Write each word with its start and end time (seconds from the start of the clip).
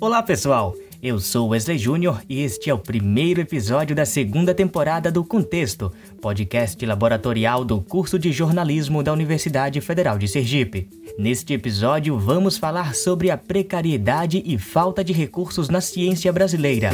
Olá, 0.00 0.22
pessoal! 0.22 0.74
Eu 1.02 1.20
sou 1.20 1.48
Wesley 1.48 1.76
Júnior 1.76 2.22
e 2.26 2.40
este 2.40 2.70
é 2.70 2.74
o 2.74 2.78
primeiro 2.78 3.38
episódio 3.38 3.94
da 3.94 4.06
segunda 4.06 4.54
temporada 4.54 5.12
do 5.12 5.22
Contexto, 5.22 5.92
podcast 6.22 6.86
laboratorial 6.86 7.66
do 7.66 7.82
curso 7.82 8.18
de 8.18 8.32
jornalismo 8.32 9.02
da 9.02 9.12
Universidade 9.12 9.78
Federal 9.82 10.16
de 10.16 10.26
Sergipe. 10.26 10.88
Neste 11.18 11.52
episódio, 11.52 12.18
vamos 12.18 12.56
falar 12.56 12.94
sobre 12.94 13.30
a 13.30 13.36
precariedade 13.36 14.42
e 14.46 14.56
falta 14.56 15.04
de 15.04 15.12
recursos 15.12 15.68
na 15.68 15.82
ciência 15.82 16.32
brasileira. 16.32 16.92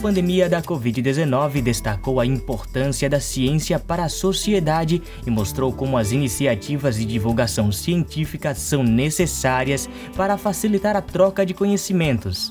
Pandemia 0.00 0.48
da 0.48 0.62
Covid-19 0.62 1.60
destacou 1.60 2.20
a 2.20 2.26
importância 2.26 3.08
da 3.08 3.20
ciência 3.20 3.78
para 3.78 4.04
a 4.04 4.08
sociedade 4.08 5.02
e 5.26 5.30
mostrou 5.30 5.72
como 5.72 5.98
as 5.98 6.10
iniciativas 6.10 6.96
de 6.96 7.04
divulgação 7.04 7.70
científica 7.70 8.54
são 8.54 8.82
necessárias 8.82 9.88
para 10.16 10.38
facilitar 10.38 10.96
a 10.96 11.02
troca 11.02 11.44
de 11.44 11.52
conhecimentos. 11.52 12.50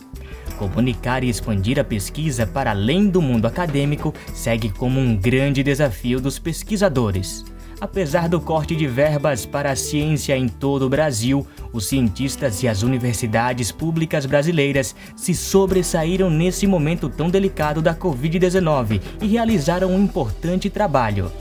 Comunicar 0.59 1.23
e 1.23 1.29
expandir 1.29 1.79
a 1.79 1.83
pesquisa 1.83 2.45
para 2.45 2.69
além 2.69 3.07
do 3.09 3.21
mundo 3.21 3.47
acadêmico 3.47 4.13
segue 4.31 4.69
como 4.69 4.99
um 4.99 5.15
grande 5.17 5.63
desafio 5.63 6.21
dos 6.21 6.37
pesquisadores. 6.37 7.43
Apesar 7.81 8.27
do 8.27 8.41
corte 8.41 8.75
de 8.75 8.85
verbas 8.85 9.45
para 9.45 9.71
a 9.71 9.75
ciência 9.75 10.37
em 10.37 10.49
todo 10.49 10.85
o 10.85 10.89
Brasil, 10.89 11.47
os 11.71 11.87
cientistas 11.87 12.61
e 12.61 12.67
as 12.67 12.83
universidades 12.83 13.71
públicas 13.71 14.25
brasileiras 14.25 14.93
se 15.15 15.33
sobressaíram 15.33 16.29
nesse 16.29 16.67
momento 16.67 17.07
tão 17.07 17.29
delicado 17.29 17.81
da 17.81 17.95
Covid-19 17.95 19.01
e 19.21 19.27
realizaram 19.27 19.91
um 19.91 20.03
importante 20.03 20.69
trabalho. 20.69 21.31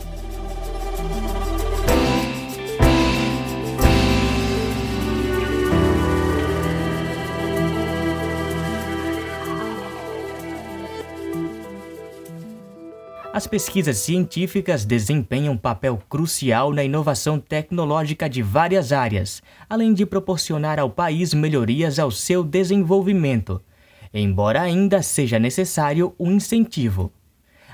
As 13.38 13.46
pesquisas 13.46 13.98
científicas 13.98 14.84
desempenham 14.84 15.54
um 15.54 15.56
papel 15.56 15.96
crucial 16.08 16.72
na 16.72 16.82
inovação 16.82 17.38
tecnológica 17.38 18.28
de 18.28 18.42
várias 18.42 18.90
áreas, 18.92 19.40
além 19.70 19.94
de 19.94 20.04
proporcionar 20.04 20.80
ao 20.80 20.90
país 20.90 21.32
melhorias 21.32 22.00
ao 22.00 22.10
seu 22.10 22.42
desenvolvimento, 22.42 23.62
embora 24.12 24.60
ainda 24.60 25.02
seja 25.02 25.38
necessário 25.38 26.12
um 26.18 26.32
incentivo. 26.32 27.12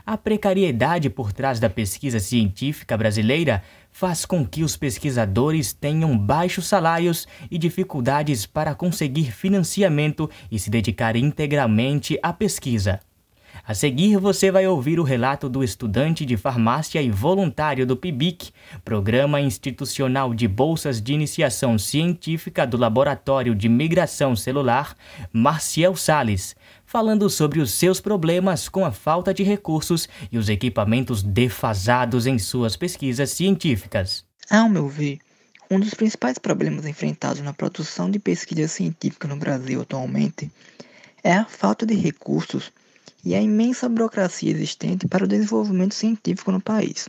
A 0.04 0.18
precariedade 0.18 1.08
por 1.08 1.32
trás 1.32 1.58
da 1.58 1.70
pesquisa 1.70 2.20
científica 2.20 2.94
brasileira 2.94 3.62
faz 3.90 4.26
com 4.26 4.46
que 4.46 4.62
os 4.62 4.76
pesquisadores 4.76 5.72
tenham 5.72 6.14
baixos 6.18 6.66
salários 6.66 7.26
e 7.50 7.56
dificuldades 7.56 8.44
para 8.44 8.74
conseguir 8.74 9.32
financiamento 9.32 10.28
e 10.52 10.58
se 10.58 10.68
dedicar 10.68 11.16
integralmente 11.16 12.18
à 12.22 12.34
pesquisa. 12.34 13.00
A 13.66 13.72
seguir, 13.72 14.18
você 14.18 14.50
vai 14.50 14.66
ouvir 14.66 15.00
o 15.00 15.02
relato 15.02 15.48
do 15.48 15.64
estudante 15.64 16.26
de 16.26 16.36
farmácia 16.36 17.00
e 17.00 17.10
voluntário 17.10 17.86
do 17.86 17.96
PIBIC, 17.96 18.52
Programa 18.84 19.40
Institucional 19.40 20.34
de 20.34 20.46
Bolsas 20.46 21.00
de 21.00 21.14
Iniciação 21.14 21.78
Científica 21.78 22.66
do 22.66 22.76
Laboratório 22.76 23.54
de 23.54 23.66
Migração 23.66 24.36
Celular, 24.36 24.94
Marcial 25.32 25.96
Sales, 25.96 26.54
falando 26.84 27.30
sobre 27.30 27.58
os 27.58 27.70
seus 27.70 28.02
problemas 28.02 28.68
com 28.68 28.84
a 28.84 28.92
falta 28.92 29.32
de 29.32 29.42
recursos 29.42 30.10
e 30.30 30.36
os 30.36 30.50
equipamentos 30.50 31.22
defasados 31.22 32.26
em 32.26 32.38
suas 32.38 32.76
pesquisas 32.76 33.30
científicas. 33.30 34.26
Ao 34.50 34.68
meu 34.68 34.88
ver, 34.88 35.20
um 35.70 35.80
dos 35.80 35.94
principais 35.94 36.36
problemas 36.36 36.84
enfrentados 36.84 37.40
na 37.40 37.54
produção 37.54 38.10
de 38.10 38.18
pesquisa 38.18 38.68
científica 38.68 39.26
no 39.26 39.36
Brasil 39.36 39.80
atualmente 39.80 40.52
é 41.22 41.32
a 41.32 41.46
falta 41.46 41.86
de 41.86 41.94
recursos 41.94 42.70
e 43.24 43.34
a 43.34 43.40
imensa 43.40 43.88
burocracia 43.88 44.50
existente 44.50 45.08
para 45.08 45.24
o 45.24 45.28
desenvolvimento 45.28 45.94
científico 45.94 46.52
no 46.52 46.60
país. 46.60 47.08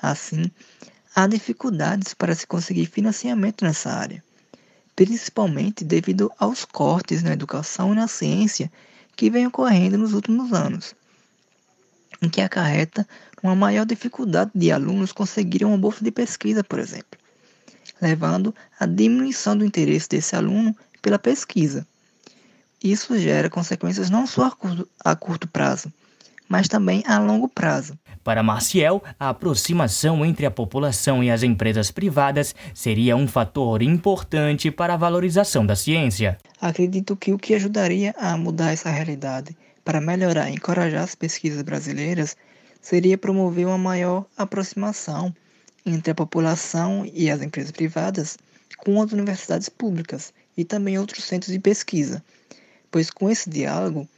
Assim, 0.00 0.50
há 1.14 1.26
dificuldades 1.26 2.14
para 2.14 2.34
se 2.34 2.46
conseguir 2.46 2.86
financiamento 2.86 3.64
nessa 3.64 3.90
área, 3.90 4.22
principalmente 4.94 5.84
devido 5.84 6.30
aos 6.38 6.64
cortes 6.64 7.22
na 7.22 7.32
educação 7.32 7.92
e 7.92 7.96
na 7.96 8.06
ciência 8.06 8.70
que 9.16 9.28
vem 9.28 9.46
ocorrendo 9.46 9.98
nos 9.98 10.12
últimos 10.12 10.52
anos, 10.52 10.94
em 12.22 12.28
que 12.28 12.40
acarreta 12.40 13.06
uma 13.42 13.56
maior 13.56 13.84
dificuldade 13.84 14.52
de 14.54 14.70
alunos 14.70 15.12
conseguirem 15.12 15.66
uma 15.66 15.78
bolsa 15.78 16.04
de 16.04 16.10
pesquisa, 16.10 16.62
por 16.62 16.78
exemplo, 16.78 17.18
levando 18.00 18.54
à 18.78 18.86
diminuição 18.86 19.56
do 19.56 19.64
interesse 19.64 20.08
desse 20.08 20.36
aluno 20.36 20.76
pela 21.02 21.18
pesquisa 21.18 21.86
isso 22.82 23.18
gera 23.18 23.50
consequências 23.50 24.08
não 24.08 24.26
só 24.26 24.46
a 24.46 24.50
curto, 24.50 24.88
a 25.04 25.14
curto 25.14 25.46
prazo, 25.46 25.92
mas 26.48 26.66
também 26.66 27.02
a 27.06 27.18
longo 27.18 27.48
prazo. 27.48 27.98
Para 28.24 28.42
Marcial, 28.42 29.02
a 29.18 29.28
aproximação 29.28 30.24
entre 30.24 30.46
a 30.46 30.50
população 30.50 31.22
e 31.22 31.30
as 31.30 31.42
empresas 31.42 31.90
privadas 31.90 32.54
seria 32.74 33.16
um 33.16 33.28
fator 33.28 33.82
importante 33.82 34.70
para 34.70 34.94
a 34.94 34.96
valorização 34.96 35.64
da 35.64 35.76
ciência. 35.76 36.38
Acredito 36.60 37.16
que 37.16 37.32
o 37.32 37.38
que 37.38 37.54
ajudaria 37.54 38.14
a 38.18 38.36
mudar 38.36 38.72
essa 38.72 38.90
realidade 38.90 39.56
para 39.84 40.00
melhorar 40.00 40.50
e 40.50 40.54
encorajar 40.54 41.02
as 41.02 41.14
pesquisas 41.14 41.62
brasileiras 41.62 42.36
seria 42.80 43.18
promover 43.18 43.66
uma 43.66 43.78
maior 43.78 44.24
aproximação 44.36 45.34
entre 45.84 46.10
a 46.10 46.14
população 46.14 47.08
e 47.12 47.30
as 47.30 47.42
empresas 47.42 47.70
privadas 47.70 48.38
com 48.78 49.00
as 49.02 49.12
universidades 49.12 49.68
públicas 49.68 50.32
e 50.56 50.64
também 50.64 50.98
outros 50.98 51.24
centros 51.24 51.52
de 51.52 51.58
pesquisa 51.58 52.22
pois 52.90 53.10
com 53.10 53.30
esse 53.30 53.48
diálogo 53.48 54.08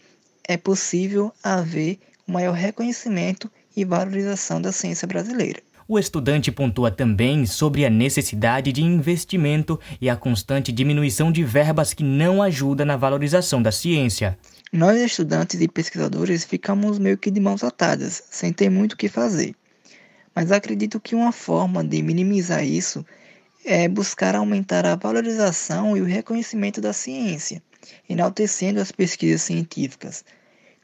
é 0.48 0.56
possível 0.56 1.32
haver 1.42 1.98
um 2.26 2.32
maior 2.32 2.54
reconhecimento 2.54 3.50
e 3.76 3.84
valorização 3.84 4.60
da 4.60 4.72
ciência 4.72 5.06
brasileira. 5.06 5.60
O 5.86 5.98
estudante 5.98 6.50
pontua 6.50 6.90
também 6.90 7.44
sobre 7.44 7.84
a 7.84 7.90
necessidade 7.90 8.72
de 8.72 8.82
investimento 8.82 9.78
e 10.00 10.08
a 10.08 10.16
constante 10.16 10.72
diminuição 10.72 11.30
de 11.30 11.44
verbas 11.44 11.92
que 11.92 12.04
não 12.04 12.42
ajuda 12.42 12.84
na 12.84 12.96
valorização 12.96 13.60
da 13.60 13.72
ciência. 13.72 14.38
Nós, 14.72 14.98
estudantes 15.00 15.60
e 15.60 15.68
pesquisadores, 15.68 16.44
ficamos 16.44 16.98
meio 16.98 17.18
que 17.18 17.30
de 17.30 17.40
mãos 17.40 17.62
atadas, 17.62 18.22
sem 18.30 18.52
ter 18.52 18.70
muito 18.70 18.92
o 18.92 18.96
que 18.96 19.08
fazer. 19.08 19.54
Mas 20.34 20.50
acredito 20.50 20.98
que 20.98 21.14
uma 21.14 21.32
forma 21.32 21.84
de 21.84 22.02
minimizar 22.02 22.64
isso 22.64 23.04
é 23.64 23.86
buscar 23.86 24.34
aumentar 24.34 24.86
a 24.86 24.96
valorização 24.96 25.96
e 25.96 26.00
o 26.00 26.06
reconhecimento 26.06 26.80
da 26.80 26.92
ciência 26.92 27.62
enaltecendo 28.08 28.80
as 28.80 28.92
pesquisas 28.92 29.42
científicas, 29.42 30.24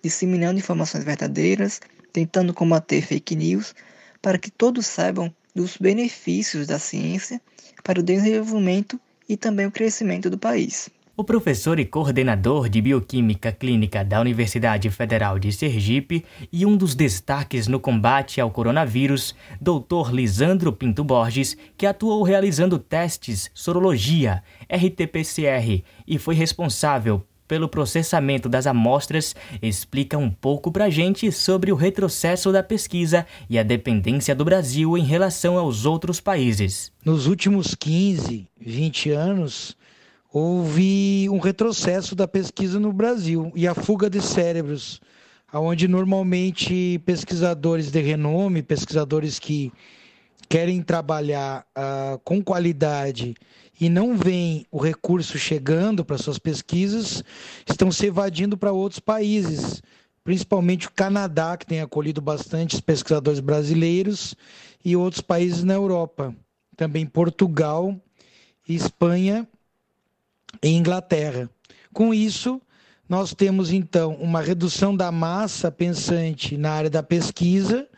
disseminando 0.03 0.59
informações 0.59 1.05
verdadeiras, 1.05 1.81
tentando 2.13 2.55
combater 2.55 3.03
fake 3.03 3.37
news, 3.37 3.75
para 4.21 4.39
que 4.39 4.51
todos 4.51 4.87
saibam 4.87 5.35
dos 5.55 5.77
benefícios 5.77 6.67
da 6.67 6.79
ciência 6.79 7.41
para 7.83 8.01
o 8.01 8.03
desenvolvimento 8.03 9.01
e 9.29 9.37
também 9.37 9.67
o 9.67 9.73
crescimento 9.73 10.31
do 10.31 10.39
país. 10.39 10.89
O 11.21 11.25
professor 11.25 11.81
e 11.81 11.85
coordenador 11.85 12.69
de 12.69 12.81
Bioquímica 12.81 13.51
Clínica 13.51 14.05
da 14.05 14.21
Universidade 14.21 14.89
Federal 14.89 15.37
de 15.37 15.51
Sergipe 15.51 16.25
e 16.53 16.65
um 16.65 16.77
dos 16.77 16.95
destaques 16.95 17.67
no 17.67 17.81
combate 17.81 18.41
ao 18.41 18.53
coronavírus, 18.53 19.35
Dr. 19.61 20.13
Lisandro 20.13 20.73
Pinto 20.73 21.03
Borges, 21.03 21.57
que 21.77 21.87
atuou 21.87 22.23
realizando 22.23 22.79
testes 22.79 23.51
sorologia, 23.53 24.45
RT-PCR 24.71 25.83
e 26.07 26.19
foi 26.21 26.37
responsável 26.37 27.27
pelo 27.49 27.69
processamento 27.69 28.49
das 28.49 28.67
amostras, 28.67 29.35
explica 29.61 30.17
um 30.17 30.31
pouco 30.31 30.71
pra 30.71 30.91
gente 30.91 31.33
sobre 31.33 31.73
o 31.73 31.75
retrocesso 31.75 32.53
da 32.53 32.63
pesquisa 32.63 33.27
e 33.51 33.59
a 33.59 33.65
dependência 33.65 34.35
do 34.37 34.45
Brasil 34.45 34.97
em 34.97 35.03
relação 35.03 35.59
aos 35.59 35.85
outros 35.85 36.21
países. 36.21 36.93
Nos 37.03 37.27
últimos 37.27 37.75
15, 37.75 38.47
20 38.61 39.11
anos, 39.11 39.78
houve 40.33 41.29
um 41.31 41.39
retrocesso 41.39 42.15
da 42.15 42.29
pesquisa 42.29 42.79
no 42.79 42.93
Brasil 42.93 43.51
e 43.55 43.67
a 43.67 43.75
fuga 43.75 44.11
de 44.11 44.21
cérebros, 44.21 45.01
onde 45.53 45.89
normalmente 45.89 47.01
pesquisadores 47.05 47.91
de 47.91 48.01
renome, 48.01 48.63
pesquisadores 48.63 49.39
que 49.39 49.73
querem 50.49 50.83
trabalhar 50.83 51.67
uh, 51.77 52.19
com 52.25 52.43
qualidade 52.43 53.35
e 53.81 53.89
não 53.89 54.17
veem 54.17 54.67
o 54.71 54.79
recurso 54.79 55.39
chegando 55.39 56.05
para 56.05 56.19
suas 56.19 56.39
pesquisas, 56.39 57.23
estão 57.69 57.93
se 57.93 58.07
evadindo 58.07 58.57
para 58.57 58.73
outros 58.73 58.99
países, 58.99 59.83
principalmente 60.25 60.89
o 60.89 60.93
Canadá, 60.93 61.57
que 61.57 61.67
tem 61.67 61.81
acolhido 61.81 62.21
bastante 62.21 62.83
pesquisadores 62.83 63.41
brasileiros, 63.41 64.35
e 64.85 64.97
outros 64.97 65.21
países 65.21 65.65
na 65.65 65.75
Europa, 65.75 66.35
também 66.77 67.05
Portugal, 67.05 67.95
Espanha 68.69 69.47
em 70.63 70.77
Inglaterra. 70.77 71.51
Com 71.93 72.13
isso, 72.13 72.61
nós 73.09 73.35
temos 73.35 73.73
então 73.73 74.15
uma 74.15 74.41
redução 74.41 74.95
da 74.95 75.11
massa 75.11 75.71
pensante 75.71 76.57
na 76.57 76.73
área 76.73 76.91
da 76.91 77.03
pesquisa, 77.03 77.89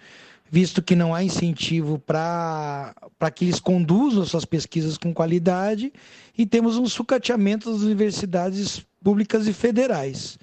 visto 0.51 0.83
que 0.83 0.97
não 0.97 1.15
há 1.15 1.23
incentivo 1.23 1.99
para 1.99 2.95
que 3.35 3.45
eles 3.45 3.61
conduzam 3.61 4.25
suas 4.25 4.45
pesquisas 4.45 4.99
com 4.99 5.13
qualidade, 5.15 5.93
e 6.37 6.47
temos 6.47 6.77
um 6.77 6.87
sucateamento 6.87 7.73
das 7.73 7.83
universidades 7.83 8.85
públicas 9.03 9.47
e 9.47 9.53
federais. 9.53 10.39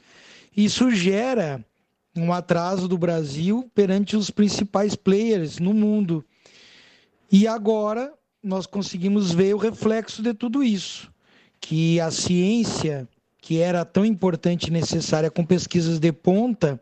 Isso 0.55 0.91
gera 0.91 1.63
um 2.15 2.33
atraso 2.33 2.87
do 2.87 2.97
Brasil 2.97 3.69
perante 3.75 4.17
os 4.17 4.29
principais 4.29 4.95
players 4.95 5.59
no 5.59 5.73
mundo. 5.73 6.25
E 7.31 7.47
agora 7.47 8.11
nós 8.41 8.65
conseguimos 8.65 9.31
ver 9.31 9.53
o 9.53 9.59
reflexo 9.59 10.21
de 10.21 10.33
tudo 10.33 10.63
isso, 10.63 11.11
que 11.59 11.99
a 11.99 12.11
ciência, 12.11 13.07
que 13.41 13.59
era 13.59 13.83
tão 13.85 14.05
importante 14.05 14.67
e 14.67 14.71
necessária 14.71 15.31
com 15.31 15.45
pesquisas 15.45 15.99
de 15.99 16.11
ponta, 16.11 16.79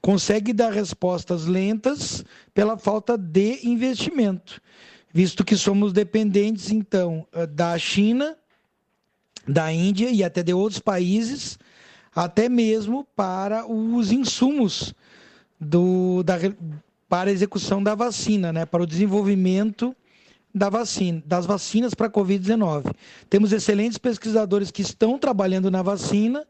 consegue 0.00 0.52
dar 0.52 0.72
respostas 0.72 1.46
lentas 1.46 2.24
pela 2.54 2.78
falta 2.78 3.16
de 3.16 3.66
investimento, 3.66 4.60
visto 5.12 5.44
que 5.44 5.56
somos 5.56 5.92
dependentes 5.92 6.70
então 6.70 7.26
da 7.50 7.76
China, 7.78 8.36
da 9.46 9.72
Índia 9.72 10.10
e 10.10 10.22
até 10.22 10.42
de 10.42 10.52
outros 10.52 10.78
países 10.78 11.58
até 12.14 12.48
mesmo 12.48 13.06
para 13.14 13.64
os 13.64 14.10
insumos 14.10 14.92
do, 15.60 16.22
da, 16.24 16.36
para 17.08 17.30
a 17.30 17.32
execução 17.32 17.80
da 17.82 17.94
vacina, 17.94 18.52
né, 18.52 18.66
para 18.66 18.82
o 18.82 18.86
desenvolvimento 18.86 19.94
da 20.54 20.68
vacina, 20.68 21.22
das 21.24 21.46
vacinas 21.46 21.94
para 21.94 22.06
a 22.06 22.10
Covid-19. 22.10 22.94
Temos 23.28 23.52
excelentes 23.52 23.98
pesquisadores 23.98 24.70
que 24.70 24.82
estão 24.82 25.18
trabalhando 25.18 25.70
na 25.70 25.82
vacina, 25.82 26.46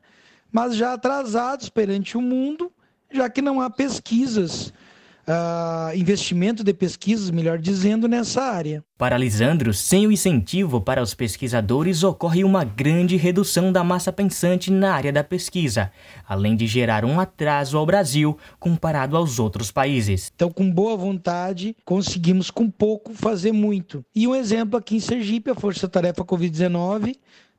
mas 0.51 0.77
já 0.77 0.93
atrasados 0.93 1.69
perante 1.69 2.17
o 2.17 2.23
mundo, 2.23 2.73
já 3.11 3.29
que 3.29 3.43
não 3.43 3.61
há 3.61 3.69
pesquisas 3.69 4.73
uh, 5.29 5.97
investimento 5.97 6.65
de 6.65 6.73
pesquisas, 6.73 7.31
melhor 7.31 7.59
dizendo, 7.59 8.09
nessa 8.09 8.43
área. 8.43 8.83
Para 8.97 9.19
Lisandro, 9.19 9.73
sem 9.73 10.07
o 10.07 10.13
incentivo 10.13 10.81
para 10.81 11.03
os 11.03 11.15
pesquisadores, 11.15 12.03
ocorre 12.03 12.43
uma 12.43 12.65
grande 12.65 13.17
redução 13.17 13.71
da 13.71 13.85
massa 13.85 14.13
pensante 14.13 14.71
na 14.73 14.93
área 14.93 15.13
da 15.13 15.23
pesquisa, 15.23 15.93
além 16.27 16.57
de 16.57 16.67
gerar 16.67 17.05
um 17.05 17.21
atraso 17.21 17.77
ao 17.77 17.87
Brasil 17.87 18.37
comparado 18.59 19.17
aos 19.17 19.39
outros 19.39 19.71
países. 19.71 20.33
Então, 20.35 20.51
com 20.51 20.69
boa 20.69 20.97
vontade, 20.97 21.77
conseguimos 21.85 22.51
com 22.51 22.69
pouco 22.69 23.13
fazer 23.13 23.53
muito. 23.53 24.05
E 24.15 24.27
um 24.27 24.35
exemplo 24.35 24.79
aqui 24.79 24.97
em 24.97 25.01
Sergipe, 25.01 25.51
a 25.51 25.55
Força 25.55 25.87
Tarefa 25.87 26.25
Covid-19, 26.25 27.15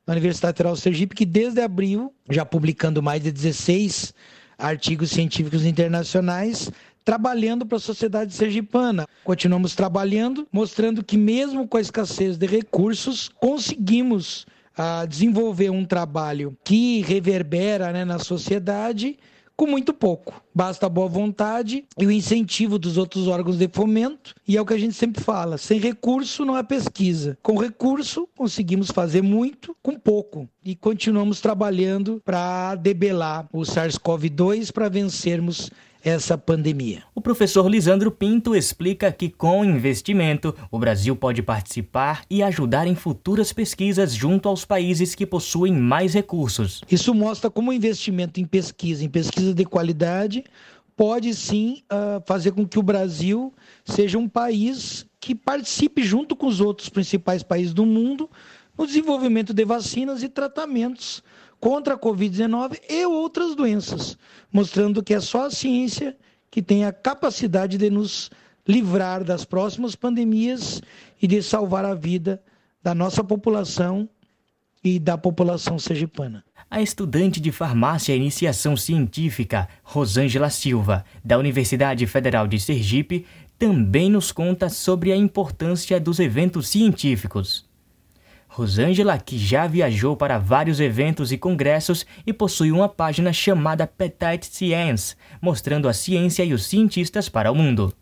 na 0.06 0.12
Universidade 0.12 0.56
Federal 0.56 0.74
de 0.74 0.80
Sergipe, 0.80 1.14
que 1.14 1.24
desde 1.24 1.60
abril, 1.60 2.12
já 2.28 2.44
publicando 2.44 3.02
mais 3.02 3.22
de 3.22 3.30
16 3.30 4.12
artigos 4.60 5.10
científicos 5.10 5.64
internacionais, 5.64 6.70
trabalhando 7.04 7.66
para 7.66 7.76
a 7.76 7.80
sociedade 7.80 8.32
sergipana. 8.34 9.06
Continuamos 9.24 9.74
trabalhando, 9.74 10.46
mostrando 10.52 11.04
que 11.04 11.16
mesmo 11.16 11.66
com 11.66 11.76
a 11.76 11.80
escassez 11.80 12.36
de 12.36 12.46
recursos, 12.46 13.28
conseguimos 13.28 14.46
ah, 14.76 15.04
desenvolver 15.06 15.70
um 15.70 15.84
trabalho 15.84 16.56
que 16.64 17.02
reverbera 17.02 17.92
né, 17.92 18.04
na 18.04 18.18
sociedade 18.18 19.18
com 19.60 19.66
muito 19.66 19.92
pouco. 19.92 20.42
Basta 20.54 20.86
a 20.86 20.88
boa 20.88 21.06
vontade 21.06 21.84
e 21.98 22.06
o 22.06 22.10
incentivo 22.10 22.78
dos 22.78 22.96
outros 22.96 23.28
órgãos 23.28 23.58
de 23.58 23.68
fomento. 23.68 24.34
E 24.48 24.56
é 24.56 24.60
o 24.60 24.64
que 24.64 24.72
a 24.72 24.78
gente 24.78 24.94
sempre 24.94 25.22
fala: 25.22 25.58
sem 25.58 25.78
recurso 25.78 26.46
não 26.46 26.54
há 26.54 26.64
pesquisa. 26.64 27.36
Com 27.42 27.58
recurso, 27.58 28.26
conseguimos 28.34 28.90
fazer 28.90 29.20
muito 29.20 29.76
com 29.82 29.98
pouco. 29.98 30.48
E 30.64 30.74
continuamos 30.74 31.42
trabalhando 31.42 32.22
para 32.24 32.74
debelar 32.74 33.46
o 33.52 33.60
SARS-CoV-2 33.60 34.72
para 34.72 34.88
vencermos 34.88 35.70
essa 36.04 36.36
pandemia. 36.36 37.02
O 37.14 37.20
professor 37.20 37.68
Lisandro 37.68 38.10
Pinto 38.10 38.54
explica 38.54 39.12
que, 39.12 39.28
com 39.28 39.64
investimento, 39.64 40.54
o 40.70 40.78
Brasil 40.78 41.14
pode 41.14 41.42
participar 41.42 42.24
e 42.28 42.42
ajudar 42.42 42.86
em 42.86 42.94
futuras 42.94 43.52
pesquisas 43.52 44.14
junto 44.14 44.48
aos 44.48 44.64
países 44.64 45.14
que 45.14 45.26
possuem 45.26 45.72
mais 45.72 46.14
recursos. 46.14 46.82
Isso 46.90 47.14
mostra 47.14 47.50
como 47.50 47.70
o 47.70 47.74
investimento 47.74 48.40
em 48.40 48.44
pesquisa, 48.44 49.04
em 49.04 49.08
pesquisa 49.08 49.54
de 49.54 49.64
qualidade, 49.64 50.44
pode 50.96 51.34
sim 51.34 51.82
uh, 51.90 52.22
fazer 52.26 52.52
com 52.52 52.66
que 52.66 52.78
o 52.78 52.82
Brasil 52.82 53.54
seja 53.84 54.18
um 54.18 54.28
país 54.28 55.06
que 55.18 55.34
participe 55.34 56.02
junto 56.02 56.36
com 56.36 56.46
os 56.46 56.60
outros 56.60 56.88
principais 56.88 57.42
países 57.42 57.72
do 57.72 57.86
mundo 57.86 58.28
no 58.76 58.86
desenvolvimento 58.86 59.52
de 59.52 59.64
vacinas 59.64 60.22
e 60.22 60.28
tratamentos 60.28 61.22
contra 61.60 61.94
a 61.94 61.98
Covid-19 61.98 62.80
e 62.88 63.04
outras 63.04 63.54
doenças, 63.54 64.16
mostrando 64.50 65.02
que 65.02 65.14
é 65.14 65.20
só 65.20 65.46
a 65.46 65.50
ciência 65.50 66.16
que 66.50 66.62
tem 66.62 66.84
a 66.84 66.92
capacidade 66.92 67.76
de 67.76 67.90
nos 67.90 68.30
livrar 68.66 69.22
das 69.22 69.44
próximas 69.44 69.94
pandemias 69.94 70.80
e 71.20 71.26
de 71.26 71.42
salvar 71.42 71.84
a 71.84 71.94
vida 71.94 72.42
da 72.82 72.94
nossa 72.94 73.22
população 73.22 74.08
e 74.82 74.98
da 74.98 75.18
população 75.18 75.78
sergipana. 75.78 76.42
A 76.70 76.80
estudante 76.80 77.40
de 77.40 77.52
farmácia 77.52 78.14
e 78.14 78.16
iniciação 78.16 78.76
científica 78.76 79.68
Rosângela 79.82 80.48
Silva, 80.48 81.04
da 81.22 81.36
Universidade 81.36 82.06
Federal 82.06 82.46
de 82.46 82.58
Sergipe, 82.58 83.26
também 83.58 84.08
nos 84.08 84.32
conta 84.32 84.70
sobre 84.70 85.12
a 85.12 85.16
importância 85.16 86.00
dos 86.00 86.18
eventos 86.18 86.68
científicos. 86.68 87.68
Rosângela, 88.52 89.16
que 89.16 89.38
já 89.38 89.68
viajou 89.68 90.16
para 90.16 90.36
vários 90.36 90.80
eventos 90.80 91.30
e 91.30 91.38
congressos 91.38 92.04
e 92.26 92.32
possui 92.32 92.72
uma 92.72 92.88
página 92.88 93.32
chamada 93.32 93.86
Petite 93.86 94.46
Science, 94.46 95.14
mostrando 95.40 95.88
a 95.88 95.92
ciência 95.92 96.42
e 96.42 96.52
os 96.52 96.66
cientistas 96.66 97.28
para 97.28 97.52
o 97.52 97.54
mundo. 97.54 97.94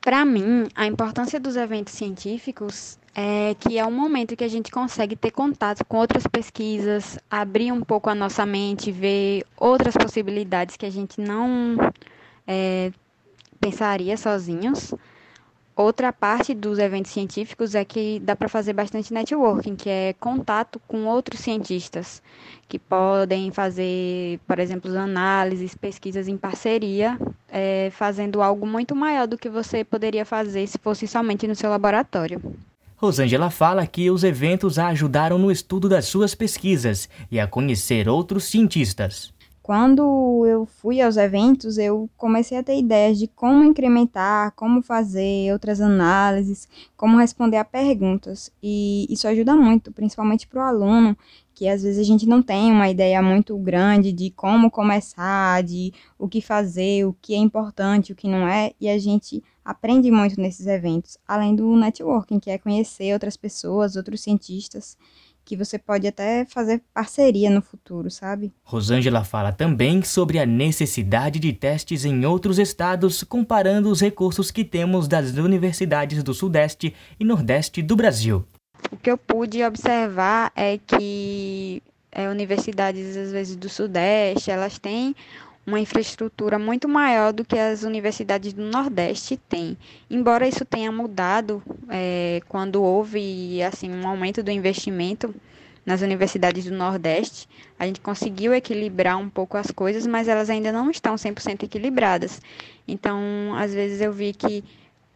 Para 0.00 0.24
mim, 0.24 0.66
a 0.74 0.86
importância 0.86 1.38
dos 1.38 1.54
eventos 1.54 1.92
científicos 1.92 2.98
é 3.14 3.54
que 3.60 3.78
é 3.78 3.84
um 3.84 3.90
momento 3.90 4.34
que 4.34 4.44
a 4.44 4.48
gente 4.48 4.70
consegue 4.70 5.14
ter 5.14 5.32
contato 5.32 5.84
com 5.84 5.98
outras 5.98 6.26
pesquisas, 6.26 7.18
abrir 7.30 7.70
um 7.70 7.82
pouco 7.82 8.08
a 8.08 8.14
nossa 8.14 8.46
mente, 8.46 8.90
ver 8.90 9.44
outras 9.54 9.94
possibilidades 9.94 10.78
que 10.78 10.86
a 10.86 10.90
gente 10.90 11.20
não 11.20 11.76
é, 12.46 12.90
pensaria 13.60 14.16
sozinhos. 14.16 14.94
Outra 15.76 16.12
parte 16.12 16.52
dos 16.52 16.78
eventos 16.78 17.10
científicos 17.10 17.74
é 17.74 17.84
que 17.84 18.20
dá 18.20 18.36
para 18.36 18.48
fazer 18.48 18.72
bastante 18.72 19.14
networking, 19.14 19.76
que 19.76 19.88
é 19.88 20.12
contato 20.14 20.80
com 20.86 21.06
outros 21.06 21.40
cientistas 21.40 22.22
que 22.68 22.78
podem 22.78 23.50
fazer, 23.50 24.38
por 24.46 24.58
exemplo, 24.58 24.96
análises, 24.96 25.74
pesquisas 25.74 26.28
em 26.28 26.36
parceria, 26.36 27.18
é, 27.48 27.90
fazendo 27.92 28.42
algo 28.42 28.66
muito 28.66 28.94
maior 28.94 29.26
do 29.26 29.38
que 29.38 29.48
você 29.48 29.82
poderia 29.82 30.24
fazer 30.24 30.66
se 30.66 30.78
fosse 30.78 31.06
somente 31.06 31.46
no 31.46 31.54
seu 31.54 31.70
laboratório. 31.70 32.40
Rosângela 32.96 33.48
fala 33.48 33.86
que 33.86 34.10
os 34.10 34.22
eventos 34.22 34.78
a 34.78 34.88
ajudaram 34.88 35.38
no 35.38 35.50
estudo 35.50 35.88
das 35.88 36.04
suas 36.04 36.34
pesquisas 36.34 37.08
e 37.30 37.40
a 37.40 37.46
conhecer 37.46 38.06
outros 38.06 38.44
cientistas. 38.44 39.32
Quando 39.70 40.44
eu 40.46 40.66
fui 40.66 41.00
aos 41.00 41.16
eventos, 41.16 41.78
eu 41.78 42.10
comecei 42.16 42.58
a 42.58 42.62
ter 42.64 42.76
ideias 42.76 43.16
de 43.16 43.28
como 43.28 43.62
incrementar, 43.62 44.50
como 44.56 44.82
fazer 44.82 45.52
outras 45.52 45.80
análises, 45.80 46.68
como 46.96 47.16
responder 47.16 47.56
a 47.56 47.64
perguntas. 47.64 48.50
E 48.60 49.06
isso 49.08 49.28
ajuda 49.28 49.54
muito, 49.54 49.92
principalmente 49.92 50.48
para 50.48 50.58
o 50.58 50.66
aluno, 50.66 51.16
que 51.54 51.68
às 51.68 51.84
vezes 51.84 52.00
a 52.00 52.02
gente 52.02 52.26
não 52.26 52.42
tem 52.42 52.72
uma 52.72 52.88
ideia 52.88 53.22
muito 53.22 53.56
grande 53.58 54.10
de 54.10 54.32
como 54.32 54.72
começar, 54.72 55.62
de 55.62 55.92
o 56.18 56.28
que 56.28 56.40
fazer, 56.40 57.06
o 57.06 57.14
que 57.22 57.32
é 57.32 57.38
importante, 57.38 58.12
o 58.12 58.16
que 58.16 58.26
não 58.26 58.48
é, 58.48 58.72
e 58.80 58.88
a 58.88 58.98
gente 58.98 59.40
aprende 59.64 60.10
muito 60.10 60.40
nesses 60.40 60.66
eventos, 60.66 61.16
além 61.28 61.54
do 61.54 61.76
networking, 61.76 62.40
que 62.40 62.50
é 62.50 62.58
conhecer 62.58 63.12
outras 63.12 63.36
pessoas, 63.36 63.94
outros 63.94 64.20
cientistas 64.20 64.96
que 65.44 65.56
você 65.56 65.78
pode 65.78 66.06
até 66.06 66.44
fazer 66.44 66.82
parceria 66.92 67.50
no 67.50 67.60
futuro, 67.60 68.10
sabe? 68.10 68.52
Rosângela 68.62 69.24
fala 69.24 69.52
também 69.52 70.02
sobre 70.02 70.38
a 70.38 70.46
necessidade 70.46 71.38
de 71.38 71.52
testes 71.52 72.04
em 72.04 72.24
outros 72.24 72.58
estados, 72.58 73.22
comparando 73.22 73.90
os 73.90 74.00
recursos 74.00 74.50
que 74.50 74.64
temos 74.64 75.08
das 75.08 75.32
universidades 75.32 76.22
do 76.22 76.34
Sudeste 76.34 76.94
e 77.18 77.24
Nordeste 77.24 77.82
do 77.82 77.96
Brasil. 77.96 78.44
O 78.90 78.96
que 78.96 79.10
eu 79.10 79.18
pude 79.18 79.62
observar 79.64 80.52
é 80.56 80.78
que 80.78 81.82
é, 82.12 82.28
universidades, 82.28 83.16
às 83.16 83.30
vezes, 83.30 83.56
do 83.56 83.68
Sudeste, 83.68 84.50
elas 84.50 84.78
têm 84.78 85.14
uma 85.66 85.78
infraestrutura 85.78 86.58
muito 86.58 86.88
maior 86.88 87.32
do 87.32 87.44
que 87.44 87.58
as 87.58 87.82
universidades 87.82 88.52
do 88.52 88.62
Nordeste 88.62 89.36
têm. 89.36 89.76
Embora 90.10 90.48
isso 90.48 90.64
tenha 90.64 90.90
mudado 90.90 91.62
é, 91.88 92.40
quando 92.48 92.82
houve 92.82 93.62
assim 93.62 93.90
um 93.90 94.06
aumento 94.08 94.42
do 94.42 94.50
investimento 94.50 95.34
nas 95.84 96.02
universidades 96.02 96.64
do 96.64 96.74
Nordeste, 96.74 97.48
a 97.78 97.86
gente 97.86 98.00
conseguiu 98.00 98.52
equilibrar 98.54 99.18
um 99.18 99.28
pouco 99.28 99.56
as 99.56 99.70
coisas, 99.70 100.06
mas 100.06 100.28
elas 100.28 100.50
ainda 100.50 100.70
não 100.70 100.90
estão 100.90 101.14
100% 101.14 101.64
equilibradas. 101.64 102.40
Então, 102.86 103.18
às 103.56 103.72
vezes 103.72 104.00
eu 104.00 104.12
vi 104.12 104.32
que 104.32 104.62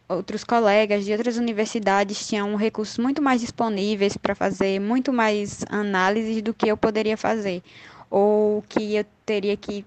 outros 0.07 0.43
colegas 0.43 1.05
de 1.05 1.11
outras 1.11 1.37
universidades 1.37 2.27
tinham 2.27 2.55
recursos 2.55 2.97
muito 2.97 3.21
mais 3.21 3.41
disponíveis 3.41 4.15
para 4.17 4.35
fazer 4.35 4.79
muito 4.79 5.11
mais 5.11 5.63
análises 5.69 6.41
do 6.41 6.53
que 6.53 6.67
eu 6.67 6.77
poderia 6.77 7.17
fazer, 7.17 7.61
ou 8.09 8.63
que 8.67 8.95
eu 8.95 9.05
teria 9.25 9.57
que 9.57 9.85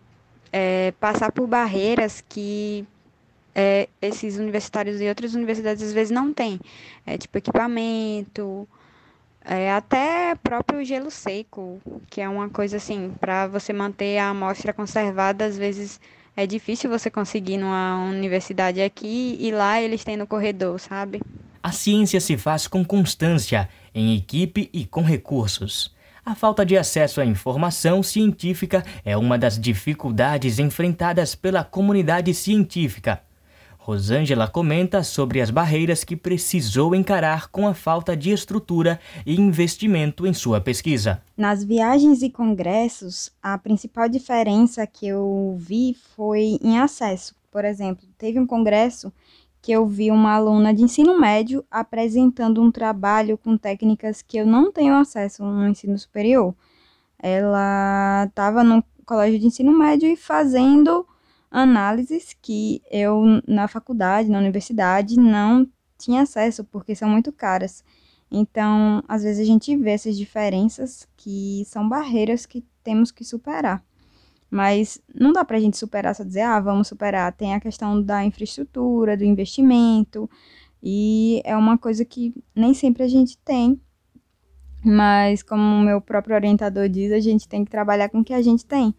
é, 0.53 0.93
passar 1.01 1.33
por 1.33 1.47
barreiras 1.47 2.23
que 2.27 2.87
é, 3.55 3.89
esses 4.01 4.39
universitários 4.39 5.01
e 5.01 5.09
outras 5.09 5.35
universidades 5.35 5.83
às 5.83 5.93
vezes 5.93 6.11
não 6.11 6.33
têm. 6.33 6.61
É 7.07 7.19
tipo 7.19 7.39
equipamento, 7.39 8.69
é, 9.45 9.73
até 9.73 10.35
próprio 10.37 10.85
gelo 10.85 11.11
seco, 11.11 11.81
que 12.11 12.21
é 12.21 12.29
uma 12.29 12.49
coisa 12.49 12.77
assim, 12.77 13.13
para 13.19 13.47
você 13.47 13.73
manter 13.73 14.19
a 14.19 14.29
amostra 14.29 14.73
conservada, 14.73 15.45
às 15.45 15.57
vezes 15.57 16.01
é 16.37 16.47
difícil 16.47 16.89
você 16.89 17.11
conseguir 17.11 17.57
numa 17.57 17.97
universidade 18.05 18.81
aqui 18.81 19.37
e 19.41 19.51
lá 19.51 19.81
eles 19.83 20.05
têm 20.05 20.17
no 20.17 20.27
corredor, 20.27 20.79
sabe? 20.79 21.21
A 21.61 21.73
ciência 21.73 22.21
se 22.21 22.37
faz 22.37 22.69
com 22.69 22.85
constância, 22.85 23.69
em 23.93 24.15
equipe 24.15 24.71
e 24.73 24.87
com 24.87 25.03
recursos. 25.03 25.93
A 26.29 26.35
falta 26.35 26.63
de 26.63 26.77
acesso 26.77 27.23
à 27.23 27.25
informação 27.25 28.03
científica 28.03 28.85
é 29.03 29.17
uma 29.17 29.39
das 29.39 29.59
dificuldades 29.59 30.59
enfrentadas 30.59 31.35
pela 31.35 31.65
comunidade 31.65 32.35
científica. 32.35 33.23
Rosângela 33.79 34.47
comenta 34.47 35.03
sobre 35.03 35.41
as 35.41 35.51
barreiras 35.51 36.05
que 36.05 36.15
precisou 36.15 36.95
encarar 36.95 37.49
com 37.49 37.67
a 37.67 37.73
falta 37.73 38.15
de 38.15 38.31
estrutura 38.31 39.01
e 39.25 39.41
investimento 39.41 40.27
em 40.27 40.35
sua 40.35 40.61
pesquisa. 40.61 41.23
Nas 41.35 41.65
viagens 41.65 42.21
e 42.21 42.29
congressos, 42.29 43.33
a 43.43 43.57
principal 43.57 44.07
diferença 44.07 44.87
que 44.87 45.09
eu 45.09 45.57
vi 45.59 45.97
foi 46.15 46.59
em 46.63 46.79
acesso. 46.79 47.35
Por 47.51 47.65
exemplo, 47.65 48.07
teve 48.19 48.39
um 48.39 48.47
congresso 48.47 49.11
que 49.61 49.73
eu 49.73 49.87
vi 49.87 50.11
uma 50.11 50.35
aluna 50.35 50.73
de 50.73 50.83
ensino 50.83 51.19
médio 51.19 51.65
apresentando 51.71 52.63
um 52.63 52.71
trabalho 52.71 53.37
com 53.37 53.57
técnicas 53.57 54.23
que 54.23 54.39
eu 54.39 54.47
não 54.47 54.73
tenho 54.73 54.95
acesso 54.95 55.45
no 55.45 55.69
ensino 55.69 55.99
superior. 55.99 56.55
Ela 57.19 58.27
estava 58.29 58.63
no 58.63 58.83
colégio 59.05 59.39
de 59.39 59.47
ensino 59.47 59.77
médio 59.77 60.09
e 60.09 60.17
fazendo 60.17 61.07
análises 61.51 62.37
que 62.41 62.83
eu, 62.91 63.23
na 63.47 63.67
faculdade, 63.67 64.31
na 64.31 64.39
universidade, 64.39 65.19
não 65.19 65.67
tinha 65.99 66.23
acesso, 66.23 66.63
porque 66.65 66.95
são 66.95 67.09
muito 67.09 67.33
caras. 67.33 67.83
Então, 68.31 69.03
às 69.09 69.23
vezes 69.23 69.41
a 69.43 69.47
gente 69.47 69.75
vê 69.77 69.91
essas 69.93 70.17
diferenças 70.17 71.09
que 71.17 71.65
são 71.67 71.89
barreiras 71.89 72.47
que 72.47 72.65
temos 72.85 73.11
que 73.11 73.25
superar. 73.25 73.83
Mas 74.51 75.01
não 75.15 75.33
dá 75.33 75.45
para 75.45 75.59
a 75.59 75.61
gente 75.61 75.77
superar 75.77 76.15
só 76.15 76.25
dizer, 76.25 76.41
ah, 76.41 76.61
vamos 76.61 76.89
superar. 76.89 77.33
Tem 77.33 77.55
a 77.55 77.61
questão 77.61 78.03
da 78.03 78.25
infraestrutura, 78.25 79.17
do 79.17 79.25
investimento, 79.25 80.29
e 80.83 81.43
é 81.45 81.57
uma 81.57 81.77
coisa 81.77 82.05
que 82.05 82.35
nem 82.55 82.73
sempre 82.73 83.03
a 83.03 83.09
gente 83.09 83.37
tem. 83.39 83.81
Mas, 84.85 85.43
como 85.43 85.63
o 85.63 85.81
meu 85.81 86.01
próprio 86.01 86.37
orientador 86.37 86.89
diz, 86.89 87.13
a 87.13 87.21
gente 87.21 87.49
tem 87.49 87.65
que 87.65 87.71
trabalhar 87.71 88.09
com 88.09 88.21
o 88.21 88.25
que 88.25 88.33
a 88.33 88.41
gente 88.41 88.65
tem. 88.65 88.95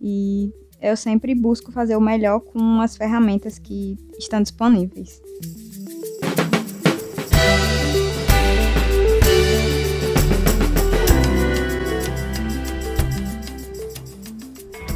E 0.00 0.50
eu 0.80 0.96
sempre 0.96 1.34
busco 1.34 1.70
fazer 1.70 1.94
o 1.94 2.00
melhor 2.00 2.40
com 2.40 2.80
as 2.80 2.96
ferramentas 2.96 3.58
que 3.58 3.98
estão 4.18 4.42
disponíveis. 4.42 5.20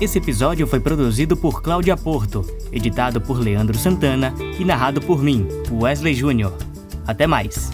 Esse 0.04 0.18
episódio 0.18 0.66
foi 0.66 0.80
produzido 0.80 1.34
por 1.34 1.62
Cláudia 1.62 1.96
Porto, 1.96 2.44
editado 2.70 3.22
por 3.22 3.40
Leandro 3.40 3.78
Santana 3.78 4.34
e 4.58 4.62
narrado 4.62 5.00
por 5.00 5.22
mim, 5.22 5.48
Wesley 5.72 6.12
Júnior. 6.12 6.52
Até 7.06 7.26
mais! 7.26 7.72